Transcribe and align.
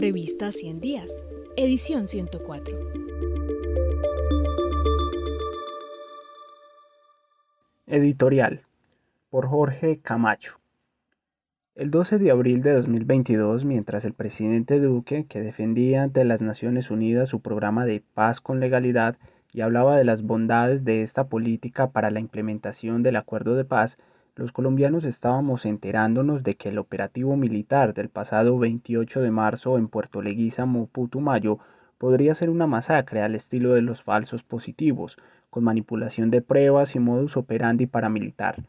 Revista 0.00 0.50
100 0.50 0.80
Días, 0.80 1.22
edición 1.58 2.08
104. 2.08 2.74
Editorial 7.86 8.62
por 9.28 9.46
Jorge 9.46 10.00
Camacho. 10.00 10.58
El 11.74 11.90
12 11.90 12.16
de 12.16 12.30
abril 12.30 12.62
de 12.62 12.72
2022, 12.72 13.66
mientras 13.66 14.06
el 14.06 14.14
presidente 14.14 14.80
Duque, 14.80 15.26
que 15.26 15.42
defendía 15.42 16.04
ante 16.04 16.24
las 16.24 16.40
Naciones 16.40 16.90
Unidas 16.90 17.28
su 17.28 17.40
programa 17.42 17.84
de 17.84 18.02
paz 18.14 18.40
con 18.40 18.58
legalidad 18.58 19.18
y 19.52 19.60
hablaba 19.60 19.98
de 19.98 20.04
las 20.04 20.22
bondades 20.22 20.82
de 20.82 21.02
esta 21.02 21.28
política 21.28 21.90
para 21.90 22.10
la 22.10 22.20
implementación 22.20 23.02
del 23.02 23.16
acuerdo 23.16 23.54
de 23.54 23.66
paz, 23.66 23.98
los 24.36 24.52
colombianos 24.52 25.04
estábamos 25.04 25.66
enterándonos 25.66 26.42
de 26.42 26.54
que 26.56 26.68
el 26.68 26.78
operativo 26.78 27.36
militar 27.36 27.94
del 27.94 28.08
pasado 28.08 28.58
28 28.58 29.20
de 29.20 29.30
marzo 29.30 29.76
en 29.76 29.88
Puerto 29.88 30.22
Leguízamo, 30.22 30.86
Putumayo, 30.86 31.58
podría 31.98 32.34
ser 32.34 32.48
una 32.48 32.66
masacre 32.66 33.22
al 33.22 33.34
estilo 33.34 33.74
de 33.74 33.82
los 33.82 34.02
falsos 34.02 34.42
positivos, 34.42 35.18
con 35.50 35.64
manipulación 35.64 36.30
de 36.30 36.42
pruebas 36.42 36.94
y 36.94 37.00
modus 37.00 37.36
operandi 37.36 37.86
paramilitar. 37.86 38.64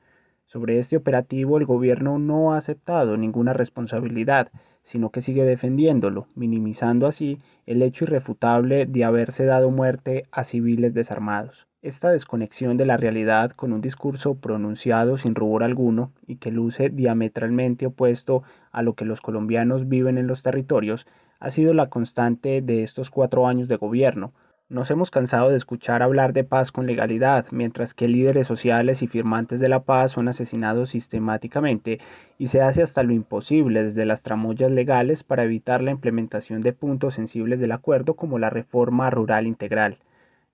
Sobre 0.45 0.79
este 0.79 0.97
operativo 0.97 1.57
el 1.57 1.65
gobierno 1.65 2.19
no 2.19 2.53
ha 2.53 2.57
aceptado 2.57 3.15
ninguna 3.15 3.53
responsabilidad, 3.53 4.49
sino 4.83 5.11
que 5.11 5.21
sigue 5.21 5.45
defendiéndolo, 5.45 6.27
minimizando 6.35 7.07
así 7.07 7.39
el 7.65 7.81
hecho 7.83 8.03
irrefutable 8.03 8.85
de 8.85 9.03
haberse 9.05 9.45
dado 9.45 9.71
muerte 9.71 10.25
a 10.31 10.43
civiles 10.43 10.93
desarmados. 10.93 11.67
Esta 11.83 12.11
desconexión 12.11 12.77
de 12.77 12.85
la 12.85 12.95
realidad 12.95 13.53
con 13.53 13.73
un 13.73 13.81
discurso 13.81 14.35
pronunciado 14.35 15.17
sin 15.17 15.33
rubor 15.33 15.63
alguno 15.63 16.11
y 16.27 16.35
que 16.35 16.51
luce 16.51 16.89
diametralmente 16.89 17.87
opuesto 17.87 18.43
a 18.71 18.83
lo 18.83 18.93
que 18.93 19.03
los 19.03 19.19
colombianos 19.19 19.89
viven 19.89 20.19
en 20.19 20.27
los 20.27 20.43
territorios 20.43 21.07
ha 21.39 21.49
sido 21.49 21.73
la 21.73 21.89
constante 21.89 22.61
de 22.61 22.83
estos 22.83 23.09
cuatro 23.09 23.47
años 23.47 23.67
de 23.67 23.77
gobierno. 23.77 24.31
Nos 24.69 24.91
hemos 24.91 25.09
cansado 25.09 25.49
de 25.49 25.57
escuchar 25.57 26.03
hablar 26.03 26.33
de 26.33 26.43
paz 26.43 26.71
con 26.71 26.85
legalidad, 26.85 27.47
mientras 27.49 27.95
que 27.95 28.07
líderes 28.07 28.45
sociales 28.45 29.01
y 29.01 29.07
firmantes 29.07 29.59
de 29.59 29.69
la 29.69 29.81
paz 29.81 30.11
son 30.11 30.27
asesinados 30.27 30.91
sistemáticamente 30.91 31.99
y 32.37 32.49
se 32.49 32.61
hace 32.61 32.83
hasta 32.83 33.01
lo 33.01 33.11
imposible 33.11 33.83
desde 33.83 34.05
las 34.05 34.21
tramoyas 34.21 34.71
legales 34.71 35.23
para 35.23 35.45
evitar 35.45 35.81
la 35.81 35.89
implementación 35.89 36.61
de 36.61 36.73
puntos 36.73 37.15
sensibles 37.15 37.59
del 37.59 37.71
acuerdo 37.71 38.13
como 38.13 38.37
la 38.37 38.51
reforma 38.51 39.09
rural 39.09 39.47
integral. 39.47 39.97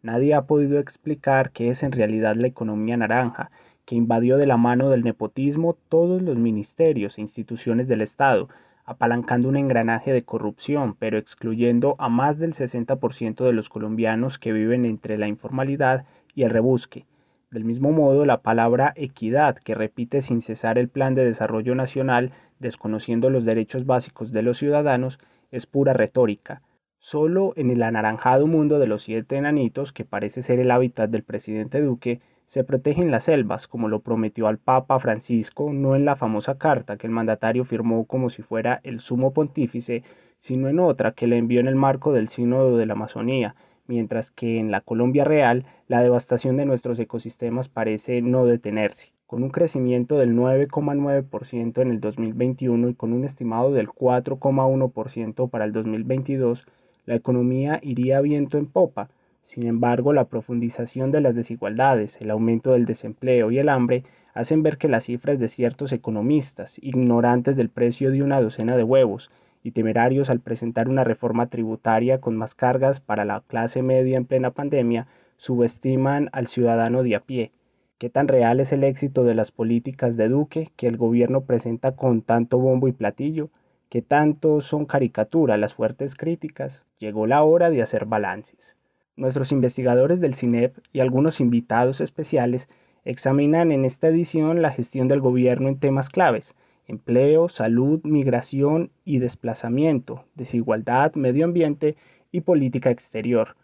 Nadie 0.08 0.36
ha 0.36 0.44
podido 0.44 0.80
explicar 0.80 1.52
qué 1.52 1.68
es 1.68 1.84
en 1.84 1.92
realidad 1.92 2.38
la 2.38 2.48
economía 2.48 2.96
naranja, 2.96 3.52
que 3.84 3.98
invadió 3.98 4.38
de 4.38 4.46
la 4.46 4.56
mano 4.56 4.88
del 4.88 5.04
nepotismo 5.04 5.76
todos 5.90 6.22
los 6.22 6.38
ministerios 6.38 7.18
e 7.18 7.22
instituciones 7.22 7.90
del 7.90 8.00
Estado, 8.00 8.48
apalancando 8.86 9.50
un 9.50 9.58
engranaje 9.58 10.14
de 10.14 10.24
corrupción, 10.24 10.96
pero 10.98 11.18
excluyendo 11.18 11.98
a 12.00 12.08
más 12.08 12.40
del 12.40 12.54
60% 12.54 13.44
de 13.44 13.52
los 13.52 13.68
colombianos 13.68 14.38
que 14.38 14.54
viven 14.54 14.86
entre 14.86 15.18
la 15.18 15.28
informalidad 15.28 16.06
y 16.34 16.44
el 16.44 16.52
rebusque. 16.52 17.06
Del 17.52 17.66
mismo 17.66 17.92
modo, 17.92 18.26
la 18.26 18.42
palabra 18.42 18.94
equidad, 18.96 19.58
que 19.58 19.76
repite 19.76 20.22
sin 20.22 20.40
cesar 20.42 20.78
el 20.78 20.88
Plan 20.88 21.16
de 21.16 21.26
Desarrollo 21.26 21.76
Nacional, 21.76 22.32
desconociendo 22.60 23.30
los 23.30 23.44
derechos 23.44 23.86
básicos 23.86 24.32
de 24.32 24.42
los 24.42 24.58
ciudadanos, 24.58 25.20
es 25.52 25.66
pura 25.66 25.92
retórica, 25.92 26.62
Solo 27.00 27.54
en 27.56 27.72
el 27.72 27.84
anaranjado 27.84 28.48
mundo 28.48 28.80
de 28.80 28.88
los 28.88 29.04
siete 29.04 29.38
enanitos, 29.38 29.94
que 29.94 30.04
parece 30.04 30.42
ser 30.42 30.60
el 30.60 30.72
hábitat 30.72 31.10
del 31.10 31.24
presidente 31.24 31.80
Duque, 31.80 32.20
se 32.48 32.64
protegen 32.64 33.12
las 33.12 33.26
selvas, 33.26 33.68
como 33.68 33.88
lo 33.88 34.00
prometió 34.00 34.48
al 34.48 34.58
Papa 34.58 35.00
Francisco, 35.00 35.72
no 35.72 35.96
en 35.96 36.06
la 36.06 36.16
famosa 36.16 36.58
carta 36.58 36.98
que 36.98 37.08
el 37.08 37.14
mandatario 37.14 37.66
firmó 37.66 38.06
como 38.06 38.30
si 38.30 38.42
fuera 38.42 38.82
el 38.84 39.00
sumo 39.00 39.32
pontífice, 39.32 40.04
sino 40.40 40.70
en 40.70 40.80
otra 40.80 41.12
que 41.12 41.28
le 41.28 41.38
envió 41.38 41.60
en 41.60 41.68
el 41.68 41.76
marco 41.76 42.14
del 42.14 42.30
Sínodo 42.30 42.78
de 42.78 42.86
la 42.86 42.94
Amazonía, 42.94 43.56
mientras 43.86 44.32
que 44.32 44.60
en 44.60 44.72
la 44.72 44.82
Colombia 44.82 45.24
real 45.24 45.66
la 45.88 46.02
devastación 46.02 46.58
de 46.58 46.66
nuestros 46.66 47.00
ecosistemas 47.00 47.70
parece 47.70 48.22
no 48.22 48.46
detenerse. 48.46 49.14
Con 49.28 49.44
un 49.44 49.50
crecimiento 49.50 50.18
del 50.18 50.36
9,9% 50.36 51.82
en 51.82 51.92
el 51.92 52.00
2021 52.00 52.90
y 52.90 52.96
con 52.96 53.14
un 53.14 53.26
estimado 53.26 53.72
del 53.72 53.88
4,1% 53.88 55.50
para 55.50 55.66
el 55.66 55.74
2022, 55.74 56.66
la 57.08 57.16
economía 57.16 57.80
iría 57.82 58.22
viento 58.22 58.58
en 58.58 58.68
popa. 58.68 59.10
Sin 59.42 59.66
embargo, 59.66 60.12
la 60.12 60.26
profundización 60.26 61.10
de 61.12 61.22
las 61.22 61.34
desigualdades, 61.34 62.22
el 62.22 62.30
aumento 62.30 62.74
del 62.74 62.86
desempleo 62.86 63.50
y 63.50 63.60
el 63.60 63.70
hambre 63.70 64.04
hacen 64.34 64.62
ver 64.62 64.78
que 64.78 64.90
las 64.90 65.06
cifras 65.06 65.40
de 65.40 65.48
ciertos 65.48 65.94
economistas, 65.94 66.78
ignorantes 66.84 67.56
del 67.56 67.70
precio 67.70 68.12
de 68.12 68.22
una 68.22 68.42
docena 68.42 68.76
de 68.76 68.84
huevos 68.84 69.32
y 69.64 69.72
temerarios 69.72 70.30
al 70.30 70.42
presentar 70.42 70.90
una 70.90 71.06
reforma 71.06 71.48
tributaria 71.48 72.20
con 72.20 72.36
más 72.36 72.56
cargas 72.56 73.00
para 73.00 73.24
la 73.24 73.42
clase 73.48 73.82
media 73.82 74.18
en 74.18 74.26
plena 74.26 74.52
pandemia, 74.52 75.08
subestiman 75.38 76.30
al 76.34 76.48
ciudadano 76.48 77.04
de 77.04 77.16
a 77.16 77.22
pie. 77.22 77.52
¿Qué 77.98 78.10
tan 78.10 78.28
real 78.28 78.60
es 78.60 78.74
el 78.74 78.84
éxito 78.84 79.24
de 79.24 79.34
las 79.34 79.52
políticas 79.52 80.18
de 80.18 80.28
Duque 80.28 80.72
que 80.76 80.88
el 80.88 80.98
gobierno 80.98 81.46
presenta 81.46 81.96
con 81.96 82.22
tanto 82.22 82.60
bombo 82.60 82.90
y 82.90 82.92
platillo? 82.92 83.50
Que 83.90 84.02
tanto 84.02 84.62
son 84.62 84.86
caricatura 84.86 85.58
las 85.58 85.74
fuertes 85.74 86.16
críticas, 86.16 86.86
llegó 87.00 87.28
la 87.28 87.44
hora 87.44 87.70
de 87.70 87.82
hacer 87.82 88.06
balances. 88.06 88.76
Nuestros 89.16 89.52
investigadores 89.52 90.20
del 90.20 90.36
CINEP 90.36 90.78
y 90.94 91.00
algunos 91.00 91.40
invitados 91.40 92.02
especiales 92.02 92.70
examinan 93.06 93.72
en 93.72 93.86
esta 93.86 94.10
edición 94.10 94.62
la 94.62 94.72
gestión 94.72 95.08
del 95.08 95.22
gobierno 95.22 95.70
en 95.70 95.80
temas 95.80 96.10
claves, 96.10 96.56
empleo, 96.88 97.50
salud, 97.50 98.02
migración 98.04 98.92
y 99.06 99.20
desplazamiento, 99.20 100.26
desigualdad, 100.36 101.16
medio 101.16 101.46
ambiente 101.46 101.96
y 102.32 102.42
política 102.42 102.90
exterior. 102.90 103.56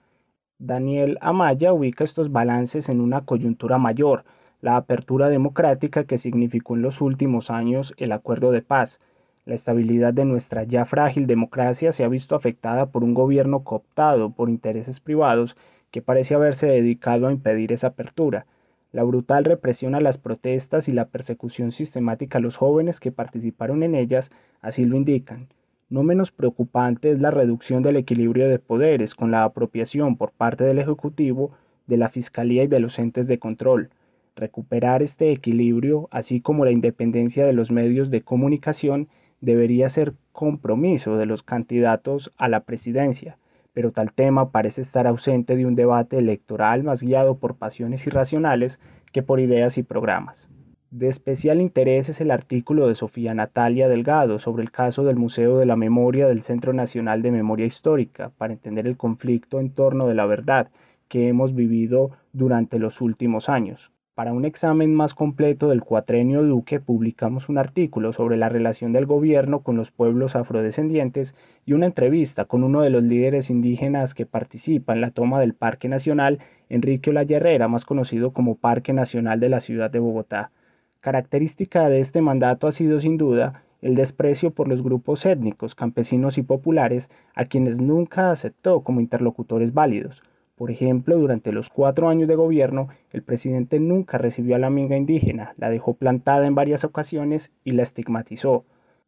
Daniel 0.60 1.18
Amaya 1.22 1.74
ubica 1.74 2.04
estos 2.04 2.32
balances 2.32 2.88
en 2.88 3.02
una 3.02 3.26
coyuntura 3.26 3.78
mayor, 3.78 4.24
la 4.62 4.78
apertura 4.78 5.28
democrática 5.28 6.06
que 6.06 6.18
significó 6.18 6.76
en 6.76 6.82
los 6.82 7.02
últimos 7.02 7.50
años 7.50 7.94
el 7.98 8.14
acuerdo 8.14 8.52
de 8.52 8.62
paz, 8.62 9.02
la 9.46 9.56
estabilidad 9.56 10.14
de 10.14 10.24
nuestra 10.24 10.64
ya 10.64 10.86
frágil 10.86 11.28
democracia 11.28 11.92
se 11.92 12.06
ha 12.06 12.08
visto 12.08 12.36
afectada 12.36 12.92
por 12.92 13.04
un 13.04 13.14
gobierno 13.14 13.64
cooptado 13.64 14.30
por 14.30 14.50
intereses 14.50 15.02
privados 15.02 15.58
que 15.92 16.02
parece 16.02 16.34
haberse 16.34 16.68
dedicado 16.68 17.28
a 17.28 17.32
impedir 17.32 17.74
esa 17.74 17.88
apertura. 17.88 18.46
La 18.94 19.04
brutal 19.04 19.44
represión 19.44 19.96
a 19.96 20.00
las 20.00 20.18
protestas 20.18 20.88
y 20.88 20.94
la 20.94 21.10
persecución 21.10 21.74
sistemática 21.74 22.38
a 22.38 22.42
los 22.42 22.56
jóvenes 22.56 23.02
que 23.02 23.12
participaron 23.12 23.84
en 23.84 23.96
ellas 23.96 24.32
así 24.62 24.86
lo 24.86 24.96
indican. 24.96 25.50
No 25.90 26.04
menos 26.04 26.32
preocupante 26.32 27.12
es 27.12 27.20
la 27.20 27.30
reducción 27.30 27.84
del 27.84 27.98
equilibrio 27.98 28.48
de 28.48 28.60
poderes 28.60 29.14
con 29.14 29.30
la 29.30 29.44
apropiación 29.44 30.16
por 30.16 30.32
parte 30.32 30.64
del 30.64 30.80
Ejecutivo, 30.80 31.52
de 31.86 31.98
la 31.98 32.10
Fiscalía 32.10 32.64
y 32.64 32.68
de 32.68 32.80
los 32.80 32.98
entes 32.98 33.28
de 33.28 33.40
control. 33.40 33.90
Recuperar 34.38 35.04
este 35.04 35.32
equilibrio, 35.32 36.08
así 36.12 36.40
como 36.40 36.64
la 36.64 36.72
independencia 36.72 37.46
de 37.46 37.54
los 37.54 37.72
medios 37.72 38.10
de 38.10 38.22
comunicación, 38.22 39.10
debería 39.44 39.90
ser 39.90 40.14
compromiso 40.32 41.18
de 41.18 41.26
los 41.26 41.44
candidatos 41.44 42.32
a 42.38 42.48
la 42.48 42.62
presidencia, 42.62 43.38
pero 43.74 43.92
tal 43.92 44.14
tema 44.14 44.52
parece 44.52 44.82
estar 44.82 45.06
ausente 45.06 45.58
de 45.58 45.66
un 45.66 45.76
debate 45.76 46.18
electoral 46.18 46.84
más 46.84 47.04
guiado 47.04 47.38
por 47.38 47.56
pasiones 47.56 48.08
irracionales 48.08 48.80
que 49.12 49.22
por 49.22 49.42
ideas 49.42 49.78
y 49.78 49.84
programas. 49.84 50.48
De 50.92 51.10
especial 51.10 51.60
interés 51.60 52.08
es 52.08 52.22
el 52.22 52.32
artículo 52.32 52.88
de 52.88 52.96
Sofía 52.96 53.34
Natalia 53.34 53.90
Delgado 53.90 54.40
sobre 54.40 54.64
el 54.64 54.72
caso 54.72 55.04
del 55.04 55.18
Museo 55.18 55.58
de 55.58 55.66
la 55.66 55.76
Memoria 55.76 56.26
del 56.28 56.42
Centro 56.42 56.72
Nacional 56.72 57.22
de 57.22 57.32
Memoria 57.32 57.66
Histórica 57.66 58.32
para 58.38 58.54
entender 58.54 58.88
el 58.88 58.96
conflicto 58.96 59.60
en 59.60 59.72
torno 59.72 60.08
de 60.08 60.16
la 60.16 60.26
verdad 60.26 60.70
que 61.10 61.28
hemos 61.28 61.54
vivido 61.54 62.12
durante 62.32 62.80
los 62.80 63.02
últimos 63.02 63.50
años. 63.50 63.93
Para 64.16 64.32
un 64.32 64.46
examen 64.46 64.94
más 64.94 65.16
completo 65.16 65.70
del 65.70 65.82
cuatrenio 65.82 66.44
Duque 66.44 66.80
publicamos 66.80 67.50
un 67.50 67.58
artículo 67.58 68.14
sobre 68.14 68.38
la 68.38 68.48
relación 68.48 68.94
del 68.94 69.08
gobierno 69.08 69.62
con 69.62 69.76
los 69.76 69.90
pueblos 69.90 70.36
afrodescendientes 70.36 71.34
y 71.66 71.74
una 71.74 71.88
entrevista 71.88 72.46
con 72.46 72.64
uno 72.64 72.82
de 72.82 72.92
los 72.92 73.02
líderes 73.02 73.50
indígenas 73.50 74.14
que 74.14 74.28
participa 74.28 74.94
en 74.94 75.02
la 75.02 75.10
toma 75.10 75.40
del 75.40 75.56
Parque 75.56 75.90
Nacional, 75.90 76.38
Enrique 76.70 77.10
Herrera, 77.10 77.68
más 77.68 77.86
conocido 77.86 78.34
como 78.34 78.54
Parque 78.54 78.94
Nacional 78.94 79.40
de 79.40 79.50
la 79.50 79.62
ciudad 79.62 79.90
de 79.90 79.98
Bogotá. 79.98 80.52
Característica 81.00 81.90
de 81.90 82.00
este 82.00 82.22
mandato 82.22 82.68
ha 82.68 82.72
sido 82.72 83.00
sin 83.00 83.18
duda 83.18 83.64
el 83.82 83.96
desprecio 83.96 84.52
por 84.52 84.68
los 84.68 84.84
grupos 84.84 85.26
étnicos, 85.26 85.74
campesinos 85.74 86.38
y 86.38 86.44
populares, 86.44 87.10
a 87.34 87.46
quienes 87.46 87.80
nunca 87.80 88.30
aceptó 88.30 88.82
como 88.82 89.02
interlocutores 89.02 89.74
válidos 89.74 90.22
por 90.64 90.72
ejemplo, 90.72 91.18
durante 91.18 91.52
los 91.52 91.68
cuatro 91.68 92.08
años 92.08 92.30
de 92.30 92.36
gobierno, 92.36 92.88
el 93.12 93.22
presidente 93.22 93.82
nunca 93.82 94.18
recibió 94.18 94.56
a 94.56 94.60
la 94.60 94.70
minga 94.70 94.96
indígena, 94.96 95.54
la 95.58 95.70
dejó 95.70 95.94
plantada 95.94 96.48
en 96.48 96.56
varias 96.56 96.86
ocasiones 96.86 97.52
y 97.66 97.74
la 97.74 97.84
estigmatizó. 97.84 98.64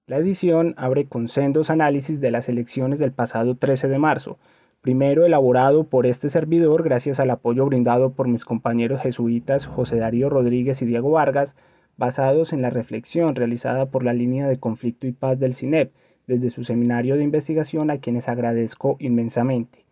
La 0.05 0.17
edición 0.17 0.73
abre 0.75 1.05
con 1.05 1.29
sendos 1.29 1.69
análisis 1.69 2.19
de 2.19 2.29
las 2.29 2.49
elecciones 2.49 2.99
del 2.99 3.13
pasado 3.13 3.55
13 3.55 3.87
de 3.87 3.97
marzo, 3.97 4.37
primero 4.81 5.25
elaborado 5.25 5.85
por 5.85 6.05
este 6.05 6.29
servidor 6.29 6.83
gracias 6.83 7.21
al 7.21 7.29
apoyo 7.29 7.65
brindado 7.65 8.11
por 8.11 8.27
mis 8.27 8.43
compañeros 8.43 8.99
jesuitas 8.99 9.65
José 9.65 9.95
Darío 9.95 10.29
Rodríguez 10.29 10.81
y 10.81 10.85
Diego 10.85 11.11
Vargas, 11.11 11.55
basados 11.95 12.51
en 12.51 12.63
la 12.63 12.69
reflexión 12.69 13.33
realizada 13.33 13.85
por 13.85 14.03
la 14.03 14.11
línea 14.11 14.49
de 14.49 14.59
conflicto 14.59 15.07
y 15.07 15.13
paz 15.13 15.39
del 15.39 15.53
CINEP, 15.53 15.93
desde 16.27 16.49
su 16.49 16.65
seminario 16.65 17.15
de 17.15 17.23
investigación 17.23 17.91
a 17.91 17.99
quienes 17.99 18.27
agradezco 18.27 18.97
inmensamente. 18.99 19.85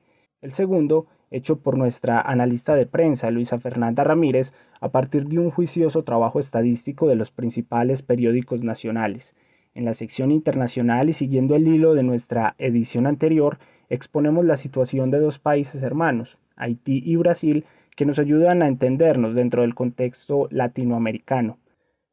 El 0.43 0.51
segundo, 0.51 1.07
hecho 1.33 1.57
por 1.57 1.77
nuestra 1.77 2.21
analista 2.21 2.75
de 2.75 2.85
prensa, 2.85 3.31
Luisa 3.31 3.59
Fernanda 3.59 4.03
Ramírez, 4.03 4.53
a 4.79 4.89
partir 4.89 5.27
de 5.27 5.39
un 5.39 5.49
juicioso 5.49 6.03
trabajo 6.03 6.39
estadístico 6.39 7.07
de 7.07 7.15
los 7.15 7.31
principales 7.31 8.01
periódicos 8.01 8.63
nacionales. 8.63 9.35
En 9.73 9.85
la 9.85 9.95
sección 9.95 10.31
internacional 10.31 11.09
y 11.09 11.13
siguiendo 11.13 11.55
el 11.55 11.67
hilo 11.67 11.95
de 11.95 12.03
nuestra 12.03 12.55
edición 12.59 13.07
anterior, 13.07 13.57
exponemos 13.89 14.45
la 14.45 14.57
situación 14.57 15.09
de 15.09 15.19
dos 15.19 15.39
países 15.39 15.81
hermanos, 15.81 16.37
Haití 16.55 17.01
y 17.03 17.15
Brasil, 17.15 17.65
que 17.95 18.05
nos 18.05 18.19
ayudan 18.19 18.61
a 18.61 18.67
entendernos 18.67 19.33
dentro 19.33 19.63
del 19.63 19.73
contexto 19.73 20.47
latinoamericano. 20.51 21.57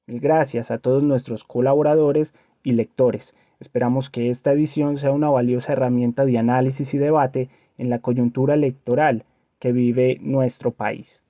Mil 0.07 0.21
gracias 0.21 0.71
a 0.71 0.79
todos 0.79 1.03
nuestros 1.03 1.45
colaboradores 1.45 2.35
y 2.63 2.73
lectores. 2.73 3.35
Esperamos 3.61 4.11
que 4.11 4.31
esta 4.31 4.53
edición 4.53 4.97
sea 4.97 5.13
una 5.13 5.29
valiosa 5.29 5.73
herramienta 5.73 6.25
de 6.25 6.39
análisis 6.39 6.95
y 6.95 6.99
debate 6.99 7.49
en 7.79 7.91
la 7.91 8.01
coyuntura 8.01 8.55
electoral 8.55 9.25
que 9.59 9.73
vive 9.73 10.19
nuestro 10.21 10.71
país. 10.71 11.23